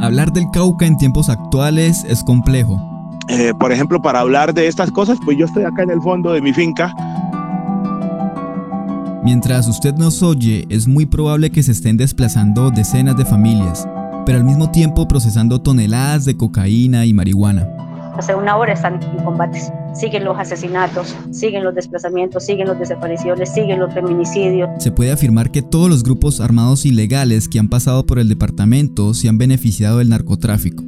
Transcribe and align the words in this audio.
Hablar 0.00 0.32
del 0.32 0.48
Cauca 0.52 0.86
en 0.86 0.96
tiempos 0.96 1.28
actuales 1.28 2.04
es 2.08 2.22
complejo. 2.22 2.80
Eh, 3.28 3.52
por 3.58 3.72
ejemplo, 3.72 4.00
para 4.00 4.20
hablar 4.20 4.54
de 4.54 4.68
estas 4.68 4.90
cosas, 4.90 5.18
pues 5.24 5.36
yo 5.36 5.44
estoy 5.44 5.64
acá 5.64 5.82
en 5.82 5.90
el 5.90 6.00
fondo 6.00 6.32
de 6.32 6.40
mi 6.40 6.52
finca. 6.52 6.94
Mientras 9.24 9.68
usted 9.68 9.94
nos 9.96 10.22
oye, 10.22 10.66
es 10.70 10.86
muy 10.86 11.04
probable 11.04 11.50
que 11.50 11.62
se 11.62 11.72
estén 11.72 11.96
desplazando 11.96 12.70
decenas 12.70 13.16
de 13.16 13.24
familias, 13.24 13.86
pero 14.24 14.38
al 14.38 14.44
mismo 14.44 14.70
tiempo 14.70 15.08
procesando 15.08 15.60
toneladas 15.60 16.24
de 16.24 16.36
cocaína 16.36 17.04
y 17.04 17.12
marihuana. 17.12 17.68
Hace 18.18 18.34
una 18.34 18.56
hora 18.56 18.72
están 18.72 19.00
en 19.00 19.24
combates. 19.24 19.70
Siguen 19.94 20.24
los 20.24 20.36
asesinatos, 20.36 21.14
siguen 21.30 21.62
los 21.62 21.72
desplazamientos, 21.72 22.44
siguen 22.44 22.66
las 22.66 22.76
desapariciones, 22.76 23.54
siguen 23.54 23.78
los 23.78 23.94
feminicidios. 23.94 24.68
Se 24.80 24.90
puede 24.90 25.12
afirmar 25.12 25.52
que 25.52 25.62
todos 25.62 25.88
los 25.88 26.02
grupos 26.02 26.40
armados 26.40 26.84
ilegales 26.84 27.48
que 27.48 27.60
han 27.60 27.68
pasado 27.68 28.04
por 28.06 28.18
el 28.18 28.28
departamento 28.28 29.14
se 29.14 29.28
han 29.28 29.38
beneficiado 29.38 29.98
del 29.98 30.08
narcotráfico. 30.08 30.82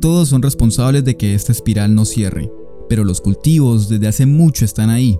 Todos 0.00 0.28
son 0.28 0.42
responsables 0.42 1.04
de 1.04 1.16
que 1.16 1.36
esta 1.36 1.52
espiral 1.52 1.94
no 1.94 2.04
cierre, 2.04 2.50
pero 2.88 3.04
los 3.04 3.20
cultivos 3.20 3.88
desde 3.88 4.08
hace 4.08 4.26
mucho 4.26 4.64
están 4.64 4.90
ahí. 4.90 5.16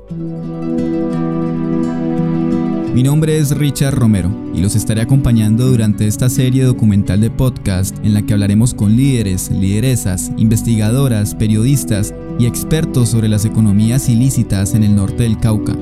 Mi 2.94 3.02
nombre 3.02 3.36
es 3.38 3.50
Richard 3.50 3.96
Romero 3.96 4.30
y 4.54 4.60
los 4.60 4.76
estaré 4.76 5.00
acompañando 5.00 5.66
durante 5.66 6.06
esta 6.06 6.28
serie 6.28 6.62
documental 6.62 7.20
de 7.20 7.28
podcast 7.28 7.96
en 8.04 8.14
la 8.14 8.22
que 8.22 8.34
hablaremos 8.34 8.72
con 8.72 8.94
líderes, 8.94 9.50
lideresas, 9.50 10.30
investigadoras, 10.36 11.34
periodistas 11.34 12.14
y 12.38 12.46
expertos 12.46 13.08
sobre 13.08 13.26
las 13.26 13.44
economías 13.46 14.08
ilícitas 14.08 14.76
en 14.76 14.84
el 14.84 14.94
norte 14.94 15.24
del 15.24 15.40
Cauca. 15.40 15.74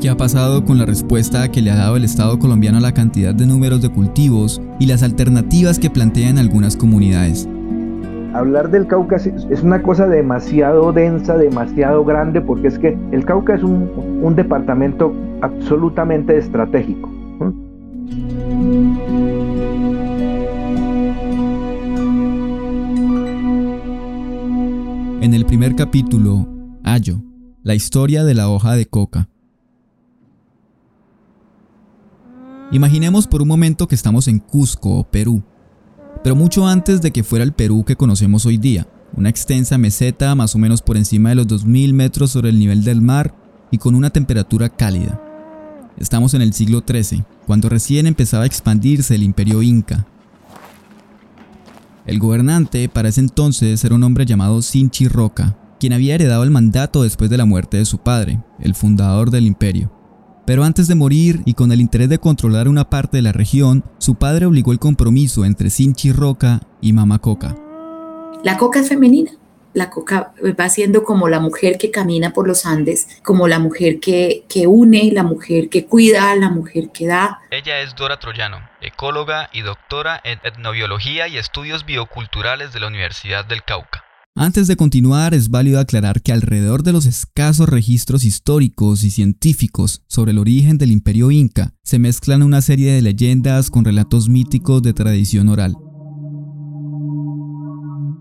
¿Qué 0.00 0.08
ha 0.08 0.16
pasado 0.16 0.64
con 0.64 0.76
la 0.76 0.86
respuesta 0.86 1.52
que 1.52 1.62
le 1.62 1.70
ha 1.70 1.76
dado 1.76 1.94
el 1.94 2.04
Estado 2.04 2.36
colombiano 2.40 2.78
a 2.78 2.80
la 2.80 2.94
cantidad 2.94 3.32
de 3.32 3.46
números 3.46 3.80
de 3.80 3.90
cultivos 3.90 4.60
y 4.80 4.86
las 4.86 5.04
alternativas 5.04 5.78
que 5.78 5.90
plantean 5.90 6.36
algunas 6.36 6.74
comunidades? 6.74 7.48
Hablar 8.38 8.70
del 8.70 8.86
Cauca 8.86 9.16
es 9.16 9.62
una 9.62 9.82
cosa 9.82 10.06
demasiado 10.06 10.92
densa, 10.92 11.36
demasiado 11.36 12.04
grande, 12.04 12.40
porque 12.40 12.68
es 12.68 12.78
que 12.78 12.96
el 13.12 13.24
Cauca 13.24 13.54
es 13.54 13.62
un, 13.62 14.34
departamento 14.36 15.14
absolutamente 15.40 16.36
estratégico. 16.36 17.08
En 25.22 25.34
el 25.34 25.46
primer 25.46 25.74
capítulo, 25.74 26.46
Ayo, 26.84 27.22
la 27.62 27.74
historia 27.74 28.24
de 28.24 28.34
la 28.34 28.48
hoja 28.48 28.74
de 28.74 28.86
coca. 28.86 29.28
Imaginemos 32.70 33.26
por 33.26 33.42
un 33.42 33.48
momento 33.48 33.88
que 33.88 33.94
estamos 33.94 34.28
en 34.28 34.40
Cusco, 34.40 35.04
Perú, 35.04 35.42
pero 36.26 36.34
mucho 36.34 36.66
antes 36.66 37.00
de 37.02 37.12
que 37.12 37.22
fuera 37.22 37.44
el 37.44 37.52
Perú 37.52 37.84
que 37.84 37.94
conocemos 37.94 38.46
hoy 38.46 38.58
día, 38.58 38.88
una 39.16 39.28
extensa 39.28 39.78
meseta 39.78 40.34
más 40.34 40.56
o 40.56 40.58
menos 40.58 40.82
por 40.82 40.96
encima 40.96 41.28
de 41.28 41.36
los 41.36 41.46
2.000 41.46 41.92
metros 41.92 42.32
sobre 42.32 42.48
el 42.48 42.58
nivel 42.58 42.82
del 42.82 43.00
mar 43.00 43.32
y 43.70 43.78
con 43.78 43.94
una 43.94 44.10
temperatura 44.10 44.68
cálida. 44.68 45.22
Estamos 45.96 46.34
en 46.34 46.42
el 46.42 46.52
siglo 46.52 46.82
XIII, 46.84 47.22
cuando 47.46 47.68
recién 47.68 48.08
empezaba 48.08 48.42
a 48.42 48.46
expandirse 48.46 49.14
el 49.14 49.22
imperio 49.22 49.62
inca. 49.62 50.04
El 52.06 52.18
gobernante 52.18 52.88
para 52.88 53.10
ese 53.10 53.20
entonces 53.20 53.84
era 53.84 53.94
un 53.94 54.02
hombre 54.02 54.26
llamado 54.26 54.62
Sinchi 54.62 55.06
Roca, 55.06 55.56
quien 55.78 55.92
había 55.92 56.16
heredado 56.16 56.42
el 56.42 56.50
mandato 56.50 57.04
después 57.04 57.30
de 57.30 57.36
la 57.36 57.44
muerte 57.44 57.76
de 57.76 57.84
su 57.84 57.98
padre, 57.98 58.42
el 58.58 58.74
fundador 58.74 59.30
del 59.30 59.46
imperio. 59.46 59.95
Pero 60.46 60.62
antes 60.62 60.86
de 60.86 60.94
morir 60.94 61.42
y 61.44 61.54
con 61.54 61.72
el 61.72 61.80
interés 61.80 62.08
de 62.08 62.18
controlar 62.18 62.68
una 62.68 62.88
parte 62.88 63.16
de 63.16 63.22
la 63.22 63.32
región, 63.32 63.84
su 63.98 64.14
padre 64.14 64.46
obligó 64.46 64.70
el 64.70 64.78
compromiso 64.78 65.44
entre 65.44 65.70
Sinchi 65.70 66.12
Roca 66.12 66.60
y 66.80 66.92
Mama 66.92 67.18
Coca. 67.18 67.56
La 68.44 68.56
coca 68.56 68.78
es 68.78 68.88
femenina. 68.88 69.32
La 69.74 69.90
coca 69.90 70.32
va 70.58 70.68
siendo 70.70 71.02
como 71.02 71.28
la 71.28 71.40
mujer 71.40 71.76
que 71.76 71.90
camina 71.90 72.30
por 72.30 72.46
los 72.46 72.64
Andes, 72.64 73.20
como 73.22 73.48
la 73.48 73.58
mujer 73.58 73.98
que, 74.00 74.44
que 74.48 74.66
une, 74.66 75.10
la 75.12 75.22
mujer 75.22 75.68
que 75.68 75.84
cuida, 75.84 76.34
la 76.36 76.48
mujer 76.48 76.90
que 76.94 77.06
da. 77.08 77.40
Ella 77.50 77.80
es 77.80 77.94
Dora 77.94 78.18
Troyano, 78.18 78.58
ecóloga 78.80 79.50
y 79.52 79.60
doctora 79.60 80.18
en 80.24 80.38
etnobiología 80.44 81.28
y 81.28 81.36
estudios 81.36 81.84
bioculturales 81.84 82.72
de 82.72 82.80
la 82.80 82.86
Universidad 82.86 83.44
del 83.44 83.64
Cauca. 83.64 84.05
Antes 84.38 84.66
de 84.66 84.76
continuar, 84.76 85.32
es 85.32 85.48
válido 85.48 85.80
aclarar 85.80 86.20
que 86.20 86.30
alrededor 86.30 86.82
de 86.82 86.92
los 86.92 87.06
escasos 87.06 87.70
registros 87.70 88.22
históricos 88.22 89.02
y 89.02 89.10
científicos 89.10 90.02
sobre 90.08 90.32
el 90.32 90.38
origen 90.38 90.76
del 90.76 90.92
imperio 90.92 91.30
inca, 91.30 91.72
se 91.82 91.98
mezclan 91.98 92.42
una 92.42 92.60
serie 92.60 92.92
de 92.92 93.00
leyendas 93.00 93.70
con 93.70 93.86
relatos 93.86 94.28
míticos 94.28 94.82
de 94.82 94.92
tradición 94.92 95.48
oral. 95.48 95.74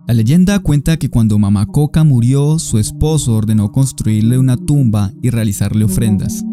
La 0.07 0.13
leyenda 0.13 0.57
cuenta 0.59 0.95
que 0.95 1.09
cuando 1.09 1.37
Mamacoca 1.37 2.05
murió, 2.05 2.59
su 2.59 2.79
esposo 2.79 3.35
ordenó 3.35 3.73
construirle 3.73 4.37
una 4.37 4.55
tumba 4.55 5.11
y 5.21 5.31
realizarle 5.31 5.83
ofrendas. 5.83 6.45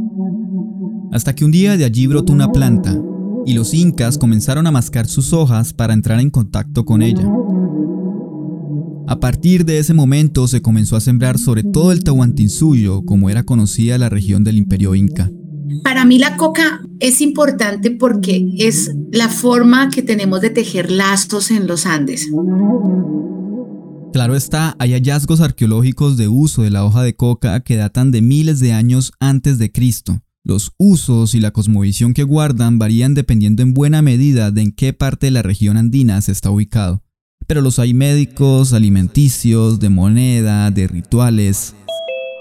Hasta 1.13 1.37
que 1.37 1.45
un 1.45 1.53
día 1.53 1.77
de 1.77 1.85
allí 1.85 2.09
brotó 2.09 2.33
una 2.33 2.51
planta, 2.51 3.01
y 3.47 3.53
los 3.53 3.75
incas 3.75 4.19
comenzaron 4.19 4.67
a 4.67 4.73
mascar 4.73 5.07
sus 5.07 5.33
hojas 5.33 5.73
para 5.73 5.95
entrar 5.95 6.19
en 6.19 6.31
contacto 6.31 6.85
con 6.85 7.01
ella. 7.01 7.31
A 9.13 9.21
partir 9.21 9.67
de 9.67 9.77
ese 9.77 9.93
momento 9.93 10.49
se 10.49 10.63
comenzó 10.63 10.97
a 10.97 11.01
sembrar 11.03 11.39
sobre 11.39 11.63
todo 11.63 11.93
el 11.93 12.03
Tahuantinsuyo, 12.03 13.05
como 13.05 13.29
era 13.29 13.43
conocida 13.43 13.99
la 13.99 14.09
región 14.09 14.43
del 14.43 14.57
imperio 14.57 14.95
inca. 14.95 15.31
Para 15.85 16.07
mí 16.07 16.19
la 16.19 16.39
coca 16.39 16.81
es 16.99 17.21
importante 17.21 17.91
porque 17.91 18.43
es 18.57 18.91
la 19.11 19.29
forma 19.29 19.91
que 19.91 20.01
tenemos 20.01 20.41
de 20.41 20.49
tejer 20.49 20.91
lazos 20.91 21.51
en 21.51 21.67
los 21.67 21.85
Andes. 21.85 22.27
Claro 24.15 24.35
está, 24.35 24.77
hay 24.79 24.95
hallazgos 24.95 25.43
arqueológicos 25.43 26.17
de 26.17 26.29
uso 26.29 26.63
de 26.63 26.71
la 26.71 26.83
hoja 26.83 27.03
de 27.03 27.15
coca 27.15 27.61
que 27.61 27.77
datan 27.77 28.13
de 28.13 28.23
miles 28.23 28.61
de 28.61 28.73
años 28.73 29.13
antes 29.21 29.59
de 29.59 29.71
Cristo. 29.71 30.23
Los 30.43 30.73
usos 30.79 31.35
y 31.35 31.41
la 31.41 31.51
cosmovisión 31.51 32.15
que 32.15 32.23
guardan 32.23 32.79
varían 32.79 33.13
dependiendo 33.13 33.63
en 33.63 33.75
buena 33.75 34.01
medida 34.01 34.51
de 34.51 34.63
en 34.63 34.73
qué 34.73 34.95
parte 34.95 35.27
de 35.27 35.33
la 35.33 35.43
región 35.43 35.77
andina 35.77 36.19
se 36.23 36.33
está 36.33 36.49
ubicado 36.49 37.03
pero 37.47 37.61
los 37.61 37.79
hay 37.79 37.95
médicos, 37.95 38.73
alimenticios, 38.73 39.81
de 39.81 39.89
moneda, 39.89 40.71
de 40.71 40.87
rituales. 40.87 41.75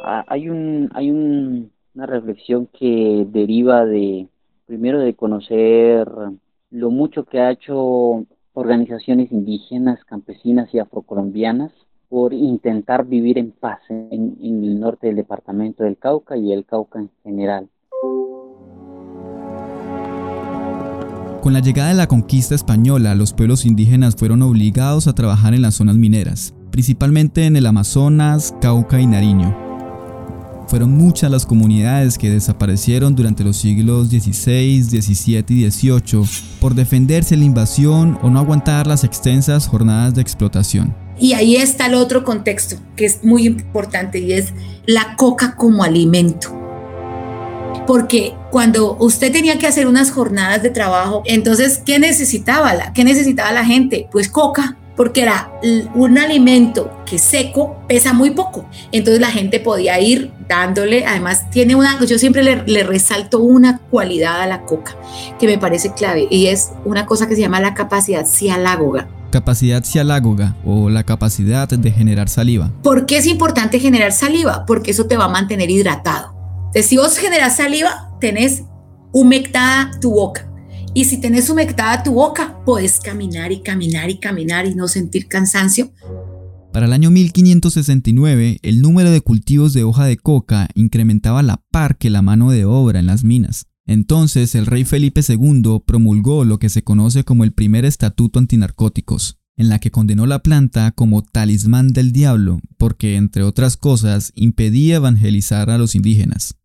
Ah, 0.04 0.24
hay 0.28 0.50
un, 0.50 0.90
hay 0.94 1.12
una 1.12 2.06
reflexión 2.06 2.68
que 2.68 3.28
deriva 3.30 3.86
de, 3.86 4.28
primero 4.66 5.00
de 5.00 5.14
conocer 5.14 6.08
lo 6.70 6.90
mucho 6.90 7.26
que 7.26 7.40
ha 7.40 7.52
hecho 7.52 8.26
organizaciones 8.54 9.32
indígenas, 9.32 10.04
campesinas 10.06 10.74
y 10.74 10.80
afrocolombianas 10.80 11.72
por 12.10 12.34
intentar 12.34 13.06
vivir 13.06 13.38
en 13.38 13.52
paz 13.52 13.80
en 13.90 14.36
el 14.42 14.80
norte 14.80 15.08
del 15.08 15.16
departamento 15.16 15.84
del 15.84 15.98
Cauca 15.98 16.36
y 16.36 16.52
el 16.52 16.66
Cauca 16.66 17.00
en 17.00 17.10
general. 17.24 17.70
Con 21.42 21.54
la 21.54 21.60
llegada 21.60 21.90
de 21.90 21.96
la 21.96 22.08
conquista 22.08 22.54
española, 22.54 23.16
los 23.16 23.34
pueblos 23.34 23.66
indígenas 23.66 24.16
fueron 24.16 24.44
obligados 24.44 25.08
a 25.08 25.14
trabajar 25.14 25.56
en 25.56 25.64
las 25.64 25.74
zonas 25.74 25.96
mineras, 25.96 26.54
principalmente 26.70 27.48
en 27.48 27.56
el 27.56 27.66
Amazonas, 27.66 28.54
Cauca 28.62 29.00
y 29.00 29.08
Nariño. 29.08 29.58
Fueron 30.68 30.96
muchas 30.96 31.32
las 31.32 31.48
comunidades 31.48 32.20
que 32.20 32.30
desaparecieron 32.30 33.16
durante 33.16 33.44
los 33.44 33.58
siglos 33.58 34.10
XVI, 34.10 34.84
XVII 34.84 35.46
y 35.50 35.72
XVIII 35.72 36.24
por 36.60 36.76
defenderse 36.76 37.34
de 37.34 37.40
la 37.40 37.46
invasión 37.46 38.20
o 38.22 38.30
no 38.30 38.40
aguantar 38.40 38.86
las 38.86 39.04
extensas 39.04 39.68
jornadas 39.68 40.14
de 40.14 40.22
explotación. 40.22 40.96
Y 41.20 41.34
ahí 41.34 41.56
está 41.56 41.88
el 41.88 41.96
otro 41.96 42.24
contexto 42.24 42.76
que 42.96 43.06
es 43.06 43.24
muy 43.24 43.48
importante 43.48 44.20
y 44.20 44.34
es 44.34 44.54
la 44.86 45.16
coca 45.16 45.56
como 45.56 45.84
alimento 45.84 46.62
porque 47.88 48.34
cuando 48.52 48.98
usted 49.00 49.32
tenía 49.32 49.58
que 49.58 49.66
hacer 49.66 49.88
unas 49.88 50.12
jornadas 50.12 50.62
de 50.62 50.70
trabajo, 50.70 51.24
entonces, 51.26 51.82
¿qué 51.84 52.00
necesitaba 52.00 52.74
la, 52.74 52.94
qué 52.94 53.04
necesitaba 53.04 53.52
la 53.52 53.66
gente? 53.66 54.08
Pues 54.12 54.30
coca, 54.30 54.78
porque 54.96 55.22
era 55.22 55.52
un 55.96 56.18
alimento 56.18 56.92
que 57.06 57.18
seco 57.18 57.78
pesa 57.88 58.14
muy 58.14 58.32
poco. 58.32 58.66
Entonces 58.92 59.22
la 59.22 59.32
gente 59.32 59.60
podía 59.60 60.00
ir 60.00 60.32
dándole, 60.48 61.06
además 61.06 61.50
tiene 61.50 61.76
una, 61.76 62.04
yo 62.06 62.20
siempre 62.20 62.44
le, 62.44 62.64
le, 62.68 62.84
resalto 62.84 63.40
una 63.40 63.80
cualidad 63.80 64.42
a 64.42 64.48
la 64.48 64.64
coca 64.64 64.96
que 65.40 65.48
me 65.48 65.58
parece 65.58 65.94
clave 65.94 66.28
y 66.30 66.48
es 66.48 66.72
una 66.86 67.06
cosa 67.06 67.28
que 67.28 67.36
se 67.36 67.42
llama 67.42 67.60
la 67.62 67.74
capacidad 67.74 68.26
cialágoga. 68.26 69.08
Capacidad 69.32 69.82
cialágoga 69.84 70.56
o 70.66 70.90
la 70.90 71.04
capacidad 71.04 71.70
de 71.70 71.92
generar 71.92 72.28
saliva. 72.28 72.70
¿Por 72.84 73.06
qué 73.06 73.18
es 73.18 73.26
importante 73.28 73.80
generar 73.80 74.12
saliva? 74.12 74.66
Porque 74.68 74.92
eso 74.92 75.06
te 75.06 75.16
va 75.16 75.26
a 75.26 75.30
mantener 75.30 75.70
hidratado. 75.70 76.31
Si 76.80 76.98
vos 76.98 77.18
generas 77.18 77.58
saliva, 77.58 78.18
tenés 78.20 78.64
humectada 79.12 79.92
tu 80.00 80.12
boca. 80.12 80.52
Y 80.94 81.06
si 81.06 81.20
tenés 81.20 81.50
humectada 81.50 82.04
tu 82.04 82.14
boca, 82.14 82.64
podés 82.66 83.00
caminar 83.00 83.52
y 83.52 83.62
caminar 83.62 84.10
y 84.10 84.20
caminar 84.20 84.66
y 84.66 84.76
no 84.76 84.88
sentir 84.88 85.28
cansancio. 85.28 85.92
Para 86.72 86.86
el 86.86 86.94
año 86.94 87.12
1569, 87.12 88.60
el 88.62 88.82
número 88.82 89.12
de 89.12 89.20
cultivos 89.22 89.74
de 89.74 89.84
hoja 89.84 90.06
de 90.06 90.18
coca 90.18 90.70
incrementaba 90.74 91.44
la 91.44 91.62
par 91.72 91.98
que 91.98 92.10
la 92.10 92.22
mano 92.22 92.52
de 92.52 92.64
obra 92.64 93.00
en 93.00 93.08
las 93.08 93.24
minas. 93.24 93.68
Entonces, 93.86 94.56
el 94.56 94.66
rey 94.66 94.86
Felipe 94.86 95.22
II 95.28 95.82
promulgó 95.86 96.46
lo 96.46 96.60
que 96.60 96.70
se 96.70 96.84
conoce 96.84 97.26
como 97.26 97.44
el 97.44 97.52
primer 97.52 97.84
estatuto 97.84 98.40
antinarcóticos, 98.40 99.40
en 99.58 99.68
la 99.68 99.80
que 99.80 99.92
condenó 99.92 100.26
la 100.26 100.40
planta 100.40 100.92
como 100.92 101.22
talismán 101.22 101.90
del 101.90 102.14
diablo, 102.14 102.62
porque, 102.78 103.18
entre 103.18 103.44
otras 103.44 103.76
cosas, 103.76 104.32
impedía 104.36 104.96
evangelizar 104.96 105.70
a 105.70 105.78
los 105.78 105.96
indígenas. 105.96 106.56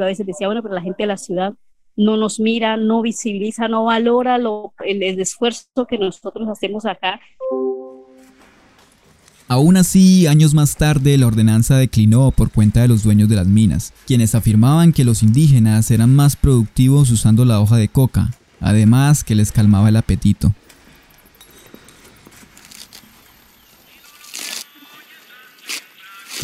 A 0.00 0.04
veces 0.04 0.26
decía, 0.26 0.46
bueno, 0.46 0.62
pero 0.62 0.74
la 0.74 0.82
gente 0.82 1.02
de 1.02 1.06
la 1.06 1.16
ciudad 1.16 1.54
no 1.96 2.16
nos 2.16 2.40
mira, 2.40 2.76
no 2.76 3.02
visibiliza, 3.02 3.68
no 3.68 3.84
valora 3.84 4.36
el, 4.36 5.02
el 5.02 5.20
esfuerzo 5.20 5.86
que 5.88 5.98
nosotros 5.98 6.48
hacemos 6.48 6.86
acá. 6.86 7.20
Aún 9.48 9.76
así, 9.76 10.26
años 10.26 10.54
más 10.54 10.76
tarde, 10.76 11.18
la 11.18 11.26
ordenanza 11.26 11.76
declinó 11.76 12.30
por 12.30 12.50
cuenta 12.50 12.80
de 12.80 12.88
los 12.88 13.02
dueños 13.02 13.28
de 13.28 13.36
las 13.36 13.46
minas, 13.46 13.92
quienes 14.06 14.34
afirmaban 14.34 14.94
que 14.94 15.04
los 15.04 15.22
indígenas 15.22 15.90
eran 15.90 16.14
más 16.14 16.36
productivos 16.36 17.10
usando 17.10 17.44
la 17.44 17.60
hoja 17.60 17.76
de 17.76 17.88
coca, 17.88 18.30
además 18.60 19.24
que 19.24 19.34
les 19.34 19.52
calmaba 19.52 19.90
el 19.90 19.96
apetito. 19.96 20.54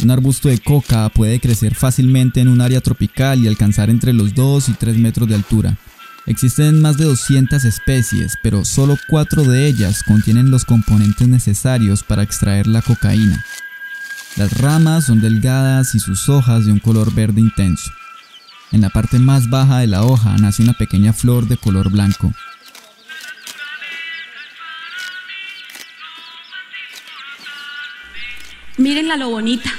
Un 0.01 0.11
arbusto 0.11 0.47
de 0.47 0.59
coca 0.59 1.09
puede 1.09 1.41
crecer 1.41 1.75
fácilmente 1.75 2.39
en 2.39 2.47
un 2.47 2.61
área 2.61 2.79
tropical 2.79 3.39
y 3.39 3.47
alcanzar 3.47 3.89
entre 3.89 4.13
los 4.13 4.33
2 4.33 4.69
y 4.69 4.73
3 4.73 4.97
metros 4.97 5.27
de 5.27 5.35
altura. 5.35 5.77
Existen 6.25 6.81
más 6.81 6.97
de 6.97 7.05
200 7.05 7.65
especies, 7.65 8.37
pero 8.41 8.63
solo 8.63 8.97
4 9.09 9.43
de 9.43 9.67
ellas 9.67 10.03
contienen 10.03 10.51
los 10.51 10.63
componentes 10.63 11.27
necesarios 11.27 12.03
para 12.03 12.23
extraer 12.23 12.67
la 12.67 12.81
cocaína. 12.81 13.43
Las 14.37 14.57
ramas 14.61 15.05
son 15.05 15.19
delgadas 15.19 15.95
y 15.95 15.99
sus 15.99 16.29
hojas 16.29 16.65
de 16.65 16.71
un 16.71 16.79
color 16.79 17.13
verde 17.13 17.41
intenso. 17.41 17.91
En 18.71 18.81
la 18.81 18.89
parte 18.89 19.19
más 19.19 19.49
baja 19.49 19.79
de 19.79 19.87
la 19.87 20.03
hoja 20.03 20.37
nace 20.37 20.61
una 20.61 20.73
pequeña 20.73 21.11
flor 21.11 21.47
de 21.47 21.57
color 21.57 21.89
blanco. 21.89 22.31
Mírenla 28.77 29.17
lo 29.17 29.29
bonita. 29.29 29.69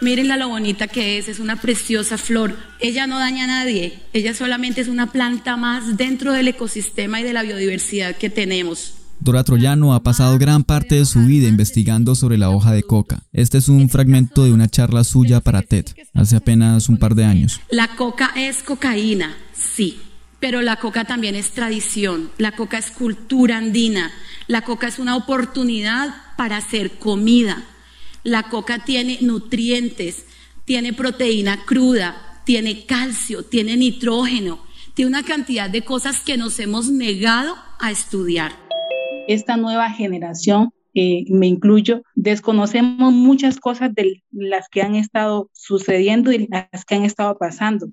Mírenla 0.00 0.36
lo 0.36 0.48
bonita 0.48 0.88
que 0.88 1.18
es, 1.18 1.28
es 1.28 1.40
una 1.40 1.56
preciosa 1.56 2.18
flor. 2.18 2.56
Ella 2.80 3.06
no 3.06 3.18
daña 3.18 3.44
a 3.44 3.46
nadie, 3.46 3.98
ella 4.12 4.34
solamente 4.34 4.80
es 4.80 4.88
una 4.88 5.10
planta 5.10 5.56
más 5.56 5.96
dentro 5.96 6.32
del 6.32 6.48
ecosistema 6.48 7.20
y 7.20 7.24
de 7.24 7.32
la 7.32 7.42
biodiversidad 7.42 8.16
que 8.16 8.28
tenemos. 8.28 8.94
Dora 9.20 9.44
Troyano 9.44 9.94
ha 9.94 10.02
pasado 10.02 10.38
gran 10.38 10.62
parte 10.64 10.96
de 10.96 11.06
su 11.06 11.20
vida 11.20 11.48
investigando 11.48 12.14
sobre 12.14 12.36
la 12.36 12.50
hoja 12.50 12.72
de 12.72 12.82
coca. 12.82 13.22
Este 13.32 13.58
es 13.58 13.68
un 13.68 13.88
fragmento 13.88 14.44
de 14.44 14.52
una 14.52 14.68
charla 14.68 15.04
suya 15.04 15.40
para 15.40 15.62
TED, 15.62 15.86
hace 16.14 16.36
apenas 16.36 16.88
un 16.88 16.98
par 16.98 17.14
de 17.14 17.24
años. 17.24 17.60
La 17.70 17.96
coca 17.96 18.32
es 18.36 18.62
cocaína, 18.62 19.34
sí, 19.54 19.98
pero 20.40 20.60
la 20.60 20.76
coca 20.76 21.04
también 21.04 21.34
es 21.34 21.50
tradición, 21.50 22.30
la 22.36 22.52
coca 22.52 22.78
es 22.78 22.90
cultura 22.90 23.56
andina, 23.56 24.12
la 24.46 24.62
coca 24.62 24.86
es 24.88 24.98
una 24.98 25.16
oportunidad 25.16 26.14
para 26.36 26.58
hacer 26.58 26.98
comida, 26.98 27.64
la 28.26 28.48
coca 28.48 28.80
tiene 28.84 29.18
nutrientes, 29.20 30.26
tiene 30.64 30.92
proteína 30.92 31.64
cruda, 31.64 32.42
tiene 32.44 32.84
calcio, 32.84 33.44
tiene 33.44 33.76
nitrógeno, 33.76 34.58
tiene 34.94 35.10
una 35.10 35.22
cantidad 35.22 35.70
de 35.70 35.82
cosas 35.82 36.20
que 36.20 36.36
nos 36.36 36.58
hemos 36.58 36.90
negado 36.90 37.54
a 37.78 37.92
estudiar. 37.92 38.50
Esta 39.28 39.56
nueva 39.56 39.90
generación, 39.90 40.70
eh, 40.94 41.24
me 41.28 41.46
incluyo, 41.46 42.02
desconocemos 42.16 43.12
muchas 43.12 43.60
cosas 43.60 43.94
de 43.94 44.24
las 44.32 44.68
que 44.68 44.82
han 44.82 44.96
estado 44.96 45.48
sucediendo 45.52 46.32
y 46.32 46.48
las 46.48 46.84
que 46.84 46.96
han 46.96 47.04
estado 47.04 47.38
pasando. 47.38 47.86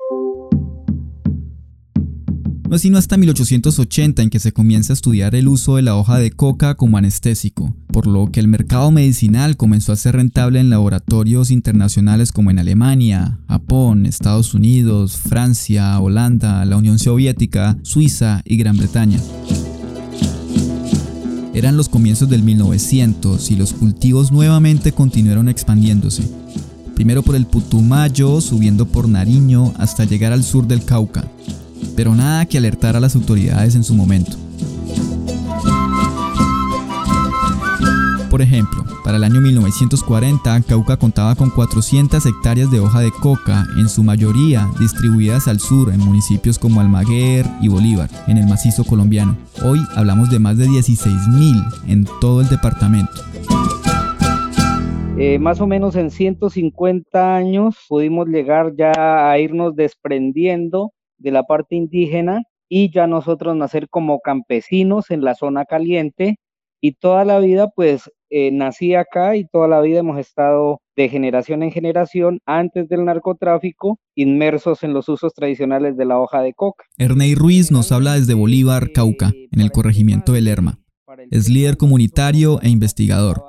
No 2.74 2.78
es 2.78 2.82
sino 2.82 2.98
hasta 2.98 3.18
1880 3.18 4.24
en 4.24 4.32
que 4.32 4.40
se 4.40 4.52
comienza 4.52 4.94
a 4.94 4.96
estudiar 4.96 5.36
el 5.36 5.48
uso 5.48 5.76
de 5.76 5.84
la 5.84 5.96
hoja 5.96 6.18
de 6.18 6.32
coca 6.32 6.74
como 6.74 6.98
anestésico, 6.98 7.76
por 7.92 8.08
lo 8.08 8.32
que 8.32 8.40
el 8.40 8.48
mercado 8.48 8.90
medicinal 8.90 9.58
comenzó 9.58 9.92
a 9.92 9.96
ser 9.96 10.16
rentable 10.16 10.60
en 10.60 10.72
laboratorios 10.72 11.52
internacionales 11.52 12.32
como 12.32 12.50
en 12.50 12.58
Alemania, 12.58 13.38
Japón, 13.48 14.08
Estados 14.08 14.56
Unidos, 14.56 15.18
Francia, 15.18 16.00
Holanda, 16.00 16.66
la 16.66 16.78
Unión 16.78 16.98
Soviética, 16.98 17.78
Suiza 17.84 18.42
y 18.44 18.58
Gran 18.58 18.78
Bretaña. 18.78 19.20
Eran 21.54 21.78
los 21.78 21.90
comienzos 21.90 22.28
del 22.28 22.42
1900 22.42 23.52
y 23.52 23.56
los 23.56 23.74
cultivos 23.74 24.32
nuevamente 24.32 24.94
continuaron 24.94 25.48
expandiéndose. 25.48 26.24
Primero 26.96 27.22
por 27.22 27.36
el 27.36 27.46
Putumayo, 27.46 28.42
subiendo 28.42 28.88
por 28.88 29.08
Nariño 29.08 29.76
hasta 29.78 30.06
llegar 30.06 30.34
al 30.34 30.44
sur 30.44 30.66
del 30.66 30.84
Cauca 30.84 31.24
pero 31.96 32.16
nada 32.16 32.46
que 32.46 32.58
alertar 32.58 32.96
a 32.96 33.00
las 33.00 33.16
autoridades 33.16 33.76
en 33.76 33.84
su 33.84 33.94
momento. 33.94 34.38
Por 38.34 38.42
ejemplo, 38.42 38.84
para 39.04 39.18
el 39.18 39.26
año 39.26 39.42
1940, 39.42 40.62
Cauca 40.68 40.98
contaba 40.98 41.36
con 41.36 41.52
400 41.52 42.26
hectáreas 42.26 42.72
de 42.72 42.80
hoja 42.80 43.00
de 43.02 43.12
coca, 43.12 43.68
en 43.78 43.88
su 43.88 44.02
mayoría 44.02 44.68
distribuidas 44.80 45.48
al 45.48 45.60
sur 45.60 45.94
en 45.94 46.00
municipios 46.00 46.58
como 46.58 46.82
Almaguer 46.82 47.46
y 47.62 47.68
Bolívar, 47.68 48.10
en 48.28 48.40
el 48.40 48.48
macizo 48.48 48.86
colombiano. 48.86 49.38
Hoy 49.64 49.80
hablamos 49.96 50.32
de 50.32 50.40
más 50.40 50.58
de 50.58 50.66
16.000 50.66 51.64
en 51.88 52.08
todo 52.20 52.42
el 52.42 52.50
departamento. 52.50 53.22
Eh, 55.20 55.38
más 55.38 55.62
o 55.62 55.68
menos 55.68 55.96
en 55.96 56.10
150 56.10 57.36
años 57.36 57.76
pudimos 57.88 58.28
llegar 58.28 58.74
ya 58.76 59.30
a 59.30 59.38
irnos 59.38 59.76
desprendiendo 59.76 60.92
de 61.24 61.32
la 61.32 61.44
parte 61.44 61.76
indígena 61.76 62.44
y 62.70 62.92
ya 62.92 63.08
nosotros 63.08 63.56
nacer 63.56 63.88
como 63.90 64.20
campesinos 64.20 65.10
en 65.10 65.24
la 65.24 65.36
zona 65.36 65.66
caliente 65.66 66.36
y 66.82 66.94
toda 66.94 67.24
la 67.24 67.40
vida 67.40 67.70
pues 67.74 68.12
eh, 68.30 68.52
nací 68.52 68.94
acá 68.94 69.38
y 69.38 69.48
toda 69.48 69.68
la 69.68 69.80
vida 69.80 70.00
hemos 70.00 70.20
estado 70.20 70.82
de 70.96 71.08
generación 71.08 71.64
en 71.64 71.72
generación 71.72 72.40
antes 72.46 72.90
del 72.90 73.06
narcotráfico 73.06 74.00
inmersos 74.16 74.84
en 74.84 74.94
los 74.94 75.08
usos 75.08 75.34
tradicionales 75.34 75.96
de 75.98 76.06
la 76.06 76.20
hoja 76.20 76.42
de 76.42 76.54
coca. 76.54 76.84
Ernei 76.98 77.36
Ruiz 77.36 77.72
nos 77.72 77.92
habla 77.92 78.16
desde 78.16 78.34
Bolívar, 78.34 78.92
Cauca, 78.92 79.32
en 79.52 79.62
el 79.62 79.72
corregimiento 79.72 80.34
de 80.34 80.42
Lerma. 80.42 80.80
Es 81.32 81.50
líder 81.50 81.78
comunitario 81.78 82.60
e 82.62 82.70
investigador. 82.70 83.44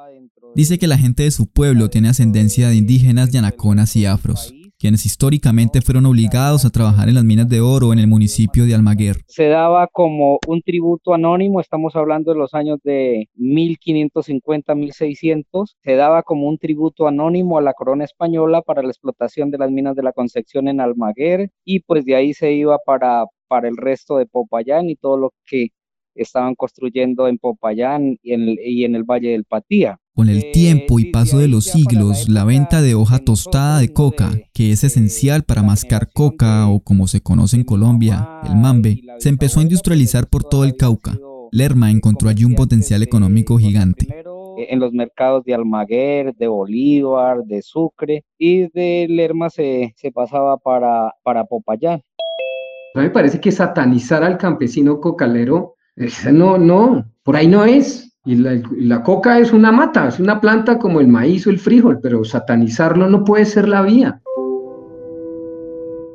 Dice 0.54 0.78
que 0.78 0.86
la 0.86 0.96
gente 0.96 1.24
de 1.24 1.32
su 1.32 1.50
pueblo 1.50 1.90
tiene 1.90 2.08
ascendencia 2.08 2.68
de 2.68 2.76
indígenas, 2.76 3.30
yanaconas 3.30 3.96
y 3.96 4.06
afros 4.06 4.54
quienes 4.84 5.06
históricamente 5.06 5.80
fueron 5.80 6.04
obligados 6.04 6.66
a 6.66 6.70
trabajar 6.70 7.08
en 7.08 7.14
las 7.14 7.24
minas 7.24 7.48
de 7.48 7.62
oro 7.62 7.94
en 7.94 7.98
el 7.98 8.06
municipio 8.06 8.66
de 8.66 8.74
Almaguer. 8.74 9.16
Se 9.28 9.48
daba 9.48 9.86
como 9.86 10.38
un 10.46 10.60
tributo 10.60 11.14
anónimo, 11.14 11.58
estamos 11.58 11.96
hablando 11.96 12.34
de 12.34 12.38
los 12.38 12.52
años 12.52 12.80
de 12.84 13.30
1550, 13.36 14.74
1600, 14.74 15.78
se 15.82 15.94
daba 15.94 16.22
como 16.22 16.48
un 16.48 16.58
tributo 16.58 17.08
anónimo 17.08 17.56
a 17.56 17.62
la 17.62 17.72
corona 17.72 18.04
española 18.04 18.60
para 18.60 18.82
la 18.82 18.90
explotación 18.90 19.50
de 19.50 19.56
las 19.56 19.70
minas 19.70 19.96
de 19.96 20.02
la 20.02 20.12
Concepción 20.12 20.68
en 20.68 20.82
Almaguer 20.82 21.48
y 21.64 21.80
pues 21.80 22.04
de 22.04 22.16
ahí 22.16 22.34
se 22.34 22.52
iba 22.52 22.76
para, 22.84 23.24
para 23.48 23.68
el 23.68 23.78
resto 23.78 24.18
de 24.18 24.26
Popayán 24.26 24.90
y 24.90 24.96
todo 24.96 25.16
lo 25.16 25.32
que 25.46 25.68
estaban 26.14 26.54
construyendo 26.56 27.26
en 27.26 27.38
Popayán 27.38 28.18
y 28.22 28.34
en, 28.34 28.58
y 28.62 28.84
en 28.84 28.96
el 28.96 29.04
Valle 29.04 29.30
del 29.30 29.46
Patía. 29.46 29.98
Con 30.16 30.28
el 30.28 30.52
tiempo 30.52 31.00
y 31.00 31.10
paso 31.10 31.38
de 31.38 31.48
los 31.48 31.64
siglos, 31.64 32.28
la 32.28 32.44
venta 32.44 32.80
de 32.80 32.94
hoja 32.94 33.18
tostada 33.18 33.80
de 33.80 33.92
coca, 33.92 34.30
que 34.52 34.70
es 34.70 34.84
esencial 34.84 35.42
para 35.42 35.64
mascar 35.64 36.08
coca 36.12 36.68
o 36.68 36.78
como 36.78 37.08
se 37.08 37.20
conoce 37.20 37.56
en 37.56 37.64
Colombia, 37.64 38.40
el 38.44 38.54
mambe, 38.54 39.00
se 39.18 39.28
empezó 39.28 39.58
a 39.58 39.64
industrializar 39.64 40.28
por 40.28 40.44
todo 40.44 40.62
el 40.62 40.76
Cauca. 40.76 41.18
Lerma 41.50 41.90
encontró 41.90 42.28
allí 42.28 42.44
un 42.44 42.54
potencial 42.54 43.02
económico 43.02 43.58
gigante. 43.58 44.06
En 44.56 44.78
los 44.78 44.92
mercados 44.92 45.42
de 45.44 45.54
Almaguer, 45.54 46.32
de 46.36 46.46
Bolívar, 46.46 47.42
de 47.42 47.60
Sucre 47.60 48.24
y 48.38 48.68
de 48.68 49.08
Lerma 49.10 49.50
se, 49.50 49.94
se 49.96 50.12
pasaba 50.12 50.58
para, 50.58 51.12
para 51.24 51.44
Popayán. 51.44 52.02
A 52.94 53.00
mí 53.00 53.06
me 53.06 53.10
parece 53.10 53.40
que 53.40 53.50
satanizar 53.50 54.22
al 54.22 54.38
campesino 54.38 55.00
cocalero, 55.00 55.74
no, 56.32 56.56
no, 56.56 57.04
por 57.24 57.34
ahí 57.34 57.48
no 57.48 57.64
es. 57.64 58.03
Y 58.26 58.36
la, 58.36 59.02
coca 59.02 59.38
es 59.38 59.52
una 59.52 59.70
mata, 59.70 60.08
es 60.08 60.18
una 60.18 60.40
planta 60.40 60.78
como 60.78 61.00
el 61.00 61.08
maíz 61.08 61.46
o 61.46 61.50
el 61.50 61.58
frijol, 61.58 61.98
pero 62.02 62.24
satanizarlo 62.24 63.08
no 63.10 63.22
puede 63.22 63.44
ser 63.44 63.68
la 63.68 63.82
vía. 63.82 64.22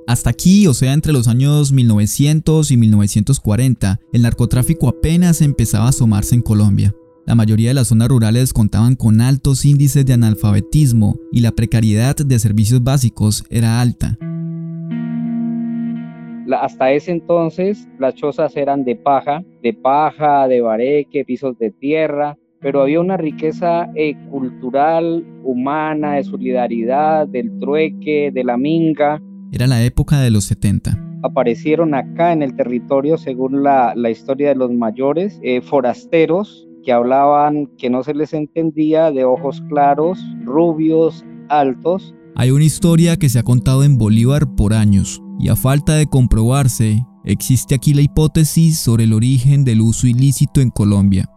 Hasta 0.08 0.32
aquí, 0.32 0.66
o 0.66 0.74
sea, 0.74 0.94
entre 0.94 1.14
los 1.14 1.28
años 1.28 1.72
1900 1.72 2.72
y 2.72 2.78
1940, 2.78 4.00
el 4.12 4.22
narcotráfico 4.24 4.90
apenas 4.90 5.42
empezaba 5.42 5.86
a 5.86 5.90
asomarse 5.90 6.34
en 6.34 6.42
Colombia. 6.42 6.96
La 7.28 7.36
mayoría 7.36 7.70
de 7.70 7.76
las 7.76 7.90
zonas 7.90 8.08
rurales 8.08 8.54
contaban 8.54 8.96
con 8.96 9.22
altos 9.22 9.64
índices 9.64 10.04
de 10.04 10.14
analfabetismo 10.14 11.20
y 11.32 11.42
la 11.42 11.52
precariedad 11.52 12.16
de 12.16 12.40
servicios 12.40 12.84
básicos 12.84 13.44
era 13.52 13.82
alta 13.82 14.18
hasta 16.54 16.92
ese 16.92 17.12
entonces 17.12 17.88
las 18.00 18.16
chozas 18.16 18.56
eran 18.56 18.84
de 18.84 18.96
paja, 18.96 19.44
de 19.62 19.74
paja, 19.74 20.48
de 20.48 20.62
bareque, 20.62 21.26
pisos 21.26 21.58
de 21.58 21.72
tierra, 21.72 22.38
pero 22.62 22.82
había 22.82 23.00
una 23.00 23.18
riqueza 23.18 23.90
eh, 23.96 24.16
cultural, 24.30 25.26
humana, 25.44 26.16
de 26.16 26.24
solidaridad, 26.24 27.28
del 27.28 27.58
trueque, 27.60 28.32
de 28.34 28.44
la 28.44 28.58
minga. 28.58 29.22
Era 29.52 29.68
la 29.68 29.84
época 29.84 30.20
de 30.20 30.32
los 30.32 30.46
70. 30.46 30.98
Aparecieron 31.24 31.94
acá 31.94 32.34
en 32.34 32.42
el 32.42 32.56
territorio, 32.56 33.18
según 33.18 33.64
la, 33.64 33.94
historia 34.10 34.50
de 34.50 34.56
los 34.56 34.72
mayores, 34.72 35.40
eh, 35.44 35.62
forasteros 35.62 36.68
que 36.84 36.94
hablaban 36.94 37.68
que 37.78 37.90
no 37.90 38.04
se 38.04 38.14
les 38.14 38.34
entendía, 38.34 39.12
de 39.12 39.26
ojos 39.26 39.62
claros, 39.68 40.20
rubios, 40.46 41.26
altos. 41.50 42.16
Hay 42.36 42.52
una 42.52 42.64
historia 42.64 43.18
que 43.18 43.28
se 43.28 43.40
ha 43.40 43.44
contado 43.44 43.84
en 43.84 43.98
Bolívar 43.98 44.56
por 44.56 44.74
años 44.74 45.22
y 45.40 45.48
a 45.48 45.56
falta 45.56 45.96
de 45.96 46.08
comprobarse, 46.08 47.06
existe 47.24 47.74
aquí 47.74 47.94
la 47.94 48.02
hipótesis 48.02 48.78
sobre 48.78 49.06
el 49.06 49.14
origen 49.14 49.64
del 49.64 49.82
uso 49.82 50.06
ilícito 50.06 50.60
en 50.60 50.70
Colombia. 50.70 51.30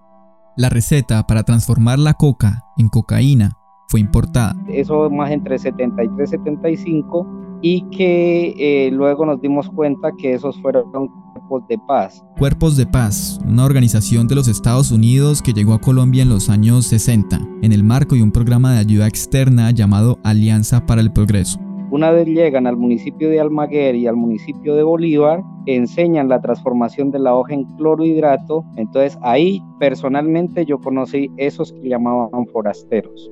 La 0.56 0.68
receta 0.68 1.24
para 1.26 1.44
transformar 1.44 1.98
la 1.98 2.14
coca 2.14 2.64
en 2.76 2.88
cocaína 2.88 3.56
fue 3.88 4.00
importada. 4.00 4.54
Eso 4.68 5.08
más 5.08 5.30
entre 5.30 5.58
73 5.58 6.28
y 6.28 6.30
75 6.30 7.26
y 7.62 7.82
que 7.90 8.54
eh, 8.58 8.90
luego 8.90 9.24
nos 9.24 9.40
dimos 9.40 9.70
cuenta 9.70 10.10
que 10.18 10.34
esos 10.34 10.60
fueron 10.60 10.90
cuerpos 11.32 11.62
de 11.68 11.78
paz. 11.86 12.24
Cuerpos 12.36 12.76
de 12.76 12.86
Paz, 12.86 13.38
una 13.46 13.64
organización 13.64 14.26
de 14.26 14.34
los 14.34 14.48
Estados 14.48 14.90
Unidos 14.90 15.42
que 15.42 15.52
llegó 15.52 15.74
a 15.74 15.80
Colombia 15.80 16.22
en 16.22 16.28
los 16.28 16.50
años 16.50 16.86
60, 16.86 17.40
en 17.62 17.72
el 17.72 17.84
marco 17.84 18.16
de 18.16 18.22
un 18.22 18.32
programa 18.32 18.72
de 18.72 18.80
ayuda 18.80 19.06
externa 19.06 19.70
llamado 19.70 20.18
Alianza 20.24 20.86
para 20.86 21.00
el 21.00 21.12
Progreso. 21.12 21.60
Una 21.92 22.10
vez 22.10 22.26
llegan 22.26 22.66
al 22.66 22.78
municipio 22.78 23.28
de 23.28 23.38
Almaguer 23.38 23.94
y 23.96 24.06
al 24.06 24.16
municipio 24.16 24.74
de 24.74 24.82
Bolívar, 24.82 25.42
enseñan 25.66 26.26
la 26.26 26.40
transformación 26.40 27.10
de 27.10 27.18
la 27.18 27.34
hoja 27.34 27.52
en 27.52 27.64
clorhidrato. 27.76 28.64
Entonces 28.78 29.18
ahí 29.20 29.62
personalmente 29.78 30.64
yo 30.64 30.78
conocí 30.78 31.30
esos 31.36 31.70
que 31.70 31.90
llamaban 31.90 32.46
forasteros. 32.46 33.30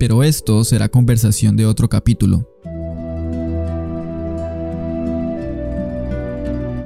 Pero 0.00 0.24
esto 0.24 0.64
será 0.64 0.88
conversación 0.88 1.56
de 1.56 1.66
otro 1.66 1.88
capítulo. 1.88 2.48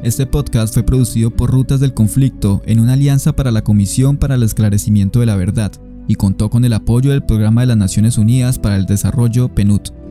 Este 0.02 0.26
podcast 0.26 0.74
fue 0.74 0.82
producido 0.82 1.30
por 1.30 1.50
Rutas 1.50 1.80
del 1.80 1.94
Conflicto 1.94 2.60
en 2.66 2.80
una 2.80 2.92
alianza 2.92 3.34
para 3.34 3.50
la 3.50 3.64
Comisión 3.64 4.18
para 4.18 4.34
el 4.34 4.42
Esclarecimiento 4.42 5.20
de 5.20 5.26
la 5.26 5.36
Verdad 5.36 5.72
y 6.06 6.16
contó 6.16 6.50
con 6.50 6.66
el 6.66 6.74
apoyo 6.74 7.12
del 7.12 7.24
Programa 7.24 7.62
de 7.62 7.68
las 7.68 7.78
Naciones 7.78 8.18
Unidas 8.18 8.58
para 8.58 8.76
el 8.76 8.84
Desarrollo 8.84 9.48
PNUD. 9.48 10.03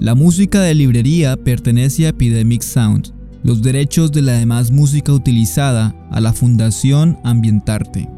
La 0.00 0.14
música 0.14 0.62
de 0.62 0.74
librería 0.74 1.36
pertenece 1.36 2.06
a 2.06 2.08
Epidemic 2.08 2.62
Sound, 2.62 3.12
los 3.42 3.60
derechos 3.60 4.10
de 4.10 4.22
la 4.22 4.32
demás 4.32 4.70
música 4.70 5.12
utilizada 5.12 5.94
a 6.10 6.20
la 6.20 6.32
Fundación 6.32 7.18
Ambientarte. 7.22 8.08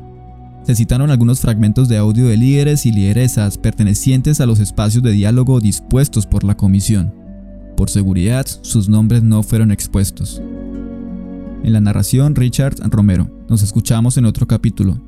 Se 0.63 0.77
citaron 0.77 1.11
algunos 1.11 1.41
fragmentos 1.41 1.89
de 1.89 1.97
audio 1.97 2.29
de 2.29 2.37
líderes 2.37 2.87
y 2.87 2.93
lideresas 2.93 3.59
pertenecientes 3.59 4.41
a 4.41 4.47
los 4.47 4.61
espacios 4.61 5.03
de 5.03 5.11
diálogo 5.11 5.59
dispuestos 5.59 6.25
por 6.25 6.45
la 6.45 6.57
comisión. 6.57 7.13
Por 7.77 7.91
seguridad, 7.91 8.47
sus 8.47 8.89
nombres 8.89 9.25
no 9.25 9.43
fueron 9.43 9.73
expuestos. 9.73 10.41
En 11.65 11.73
la 11.73 11.81
narración, 11.81 12.37
Richard 12.37 12.77
Romero. 12.93 13.29
Nos 13.49 13.65
escuchamos 13.65 14.17
en 14.19 14.27
otro 14.27 14.47
capítulo. 14.47 15.01